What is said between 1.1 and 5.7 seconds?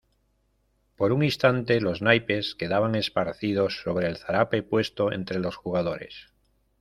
un instante los naipes quedaban esparcidos sobre el zarape puesto entre los